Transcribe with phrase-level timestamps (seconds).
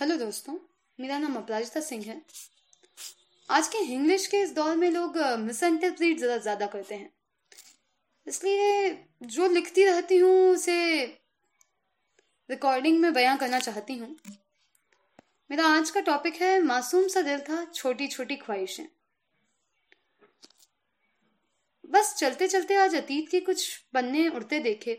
[0.00, 0.52] Hello दोस्तों,
[0.98, 2.14] मेरा नाम अपराजिता सिंह है।
[3.48, 7.10] आज के इंग्लिश के इस दौर में लोग मिस इंटरप्रीट ज़रा ज़्यादा करते हैं।
[8.26, 8.90] इसलिए
[9.24, 11.04] जो लिखती रहती हूँ, उसे
[12.48, 14.16] रिकॉर्डिंग में बयां करना चाहती हूँ।
[15.50, 18.86] मेरा आज का टॉपिक है, मासूम सा दिल था छोटी छोटी ख्वाहिशें।
[21.90, 24.98] बस चलते चलते आज अतीत के कुछ पन्ने उड़ते देखे।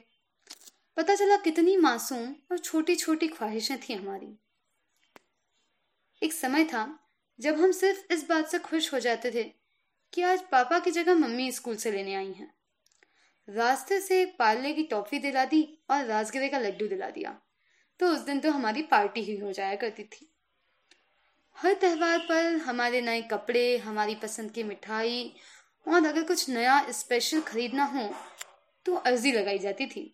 [0.98, 4.34] पता चला कितनी मासूम और छोटी छोटी ख्वाहिशें थी हमारी।
[6.22, 7.00] एक समय था
[7.40, 9.44] जब हम सिर्फ़ इस बात से खुश हो जाते थे
[10.14, 12.54] कि आज पापा की जगह मम्मी स्कूल से लेने आई हैं।
[13.48, 17.40] रास्ते से एक पार्ले की टॉफी दिला दी और राजगिरे का लड्डू दिला दिया।
[18.00, 20.28] तो उस दिन तो हमारी पार्टी ही हो जाया करती थी।
[21.58, 25.34] हर त्योहार पर हमारे नए कपड़े, हमारी पसंद की मिठाई
[25.88, 28.10] और अगर कुछ नया स्पेशल खरीदना हो
[28.86, 30.06] तो अर्जी लगाई जाती थी।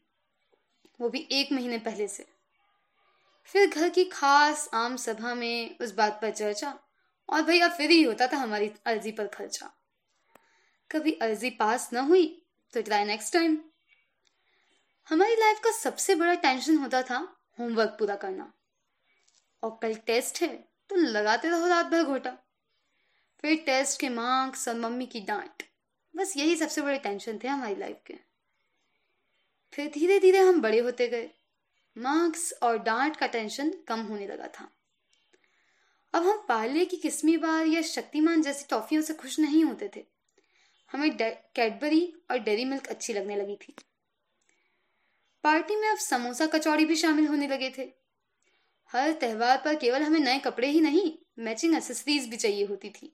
[1.02, 2.37] वो भी एक महीने पहले से।
[3.50, 6.74] फिर घर की खास आम सभा में उस बात पर चर्चा,
[7.30, 9.72] और भैया फिर ही होता था हमारी अर्जी पर खर्चा।
[10.90, 12.26] कभी अर्जी पास न हुई
[12.74, 13.58] तो ट्राई नेक्स्ट टाइम
[15.08, 17.18] हमारी लाइफ का सबसे बड़ा टेंशन होता था
[17.60, 18.52] होमवर्क पूरा करना।
[19.64, 20.48] और कल टेस्ट है
[20.90, 22.38] तो लगाते रहो रात भर घोटा।
[23.44, 25.64] फिर टेस्ट के मार्क्स और मम्मी की डांट,
[26.14, 28.14] बस यही सबसे बड़े टेंशन थे हमारी लाइफ के।
[29.74, 31.30] फिर धीरे धीरे हम बड़े होते गए।
[31.98, 34.70] मार्क्स और डांट का टेंशन कम होने लगा था।
[36.14, 40.06] अब हम पार्ले की किस्मी बार या शक्तिमान जैसी टॉफियों से खुश नहीं होते थे।
[40.92, 43.76] हमें कैडबरी और डेरी मिल्क अच्छी लगने लगी थी।
[45.44, 47.90] पार्टी में अब समोसा कचौड़ी भी शामिल होने लगे थे।
[48.92, 53.14] हर त्योहार पर केवल हमें नए कपड़े ही नहीं, मैचिंग एसेसरीज भी चाहिए होती थी।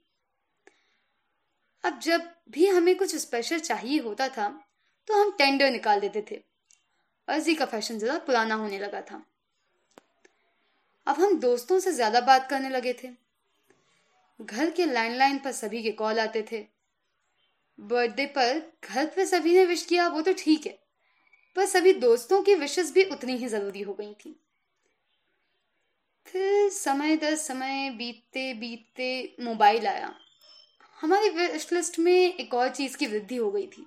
[1.84, 4.50] अब जब भी हमें कुछ स्पेशल चाहिए होता था
[5.08, 6.53] तो हम टेंडर निकाल देते थे।
[7.28, 9.24] अर्जी का फ़ैशन ज़्यादा पुराना होने लगा था।
[11.08, 13.10] अब हम दोस्तों से ज़्यादा बात करने लगे थे।
[14.40, 16.66] घर के लैंडलाइन पर सभी के कॉल आते थे।
[17.80, 20.78] बर्थडे पर घर पे सभी ने विश किया, वो तो ठीक है।
[21.56, 24.36] पर सभी दोस्तों की विशेष भी उतनी ही ज़रूरी हो गई थी।
[26.28, 30.14] फिर समय दर समय बीतते बीतते मोबाइल आया।
[30.98, 33.86] हमारी विश लिस्ट में एक और चीज़ की वृद्धि हो गई थी।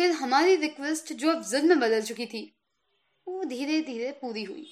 [0.00, 2.56] फिर हमारी रिक्वेस्ट जो अब जिद में बदल चुकी थी,
[3.28, 4.66] वो धीरे धीरे पूरी हुई।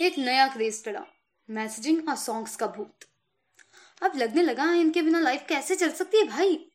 [0.00, 1.06] एक नया क्रेज चढ़ा
[1.50, 3.04] मैसेजिंग और सॉन्ग्स का भूत।
[4.02, 6.70] अब लगने लगा इनके बिना लाइफ कैसे चल सकती है भाई?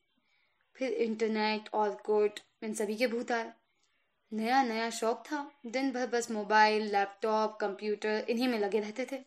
[0.75, 3.53] फिर इंटरनेट और कोर्ट इन सभी के भूत आए।
[4.33, 9.23] नया नया शौक था। दिन भर बस मोबाइल लैपटॉप कंप्यूटर इन्हीं में लगे रहते थे।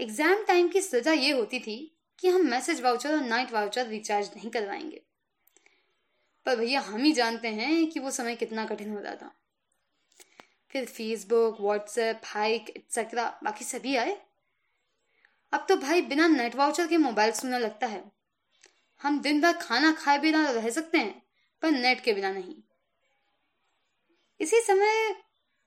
[0.00, 4.30] एग्ज़ाम टाइम की सजा ये होती थी कि हम मैसेज वाउचर और नाइट वाउचर रिचार्ज
[4.36, 5.02] नहीं करवाएँगे।
[6.46, 9.34] पर भैया हम ही जानते हैं कि वो समय कितना कठिन होता था।
[10.70, 14.22] फिर फेसबुक व्हाट्सएप हाइक एक्सेट्रा बाकी सभी आए।
[15.52, 18.12] अब तो भाई बिना नेट वाउचर के मोबाइल सुनने लगता है।
[19.02, 21.22] हम दिन भर खाना खाए बिना रह सकते हैं,
[21.62, 22.56] पर नेट के बिना नहीं।
[24.40, 25.16] इसी समय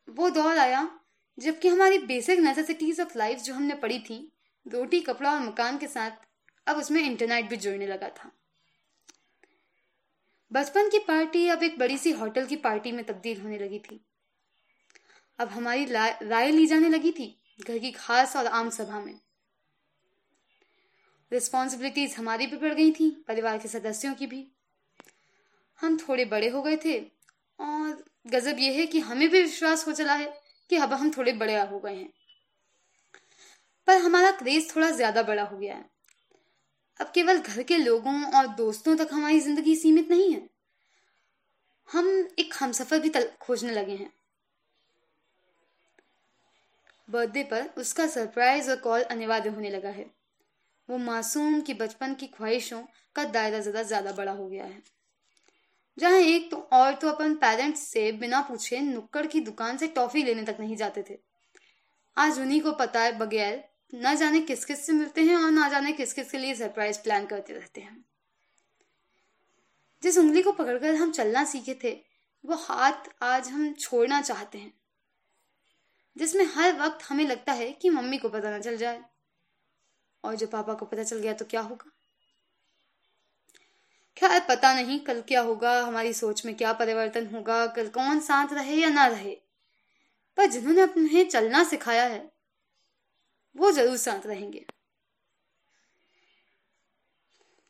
[0.10, 1.00] वो दौर आया,
[1.40, 4.32] जबकि हमारी बेसिक नेसेसिटीज ऑफ़ लाइफ जो हमने पढ़ी थी,
[4.68, 6.12] रोटी, कपड़ा और मकान के साथ,
[6.68, 8.32] अब उसमें इंटरनेट भी जुड़ने लगा था।
[10.56, 14.00] बचपन की पार्टी अब एक बड़ी सी होटल की पार्टी में तब्दील होने लगी थी।
[15.40, 17.28] अब हमारी राय ली जाने लगी थी
[17.68, 19.20] घर की खास और आम सभा में।
[21.32, 24.46] रिस्पॉन्सिबिलिटीज हमारी भी बढ़ गई थी, परिवार के सदस्यों की भी।
[25.80, 27.00] हम थोड़े बड़े हो गए थे
[27.60, 30.34] और गजब यह है कि हमें भी विश्वास हो चला है
[30.70, 32.10] कि अब हम थोड़े बड़े हो गए हैं।
[33.88, 35.95] पर हमारा क्रेज थोड़ा ज़्यादा बड़ा हो गया है।
[37.00, 40.48] अब केवल घर के लोगों और दोस्तों तक हमारी ज़िंदगी सीमित नहीं है।
[41.90, 42.08] हम
[42.40, 43.12] एक हमसफर भी
[43.42, 44.12] खोजने लगे हैं।
[47.08, 50.06] बर्थडे पर उसका सरप्राइज़ और कॉल अनिवार्य होने लगा है।
[50.90, 52.82] वो मासूम की बचपन की ख्वाहिशों
[53.16, 54.82] का दायरा ज़्यादा ज़्यादा बड़ा हो गया है।
[55.98, 60.24] जहाँ एक तो और तो अपन पेरेंट्स से बिना पूछे नुक्कड़ की दुकान से टॉफी
[60.24, 61.18] लेने तक नहीं जाते थे।
[62.18, 65.70] आज उन्हीं को पता है बगैर ना जाने किस किस से मिलते हैं और ना
[65.70, 68.06] जाने किस किस के लिए सरप्राइज़ प्लान करते रहते हैं।
[70.04, 72.04] जिस उंगली को पकड़कर हम चलना सीखे थे,
[72.46, 74.74] वो हाथ आज हम छोड़ना चाहते हैं।
[76.18, 79.04] जिसमें हर वक्त हमें लगता है कि मम्मी को पता ना चल जाए।
[80.24, 81.92] और जो पापा को पता चल गया तो क्या होगा?
[84.18, 88.48] खैर, पता नहीं कल क्या होगा, हमारी सोच में क्या परिवर्तन होगा, कल कौन साथ
[88.54, 89.38] रहे या ना रहे।
[90.38, 92.35] पर जिन्होंने अपने चलना सिखाया है
[93.56, 94.66] वो ज़रूर साथ रहेंगे।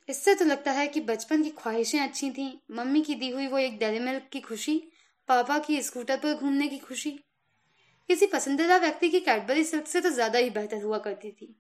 [0.09, 3.57] इससे तो लगता है कि बचपन की ख्वाहिशें अच्छी थी, मम्मी की दी हुई वो
[3.57, 4.77] एक डेरी मिल्क की खुशी,
[5.29, 7.11] पापा की स्कूटर पर घूमने की खुशी।
[8.09, 11.55] किसी पसंदीदा व्यक्ति की कैडबरी सिल्क से तो ज़्यादा ही बेहतर हुआ करती थी।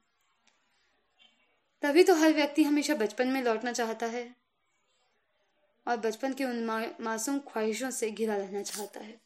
[1.83, 4.25] तभी तो हर व्यक्ति हमेशा बचपन में लौटना चाहता है
[5.85, 6.63] और बचपन की उन
[7.01, 9.19] मासूम ख्वाहिशों से घिरा रहना चाहता है।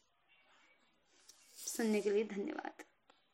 [1.58, 2.84] सुनने के लिए धन्यवाद।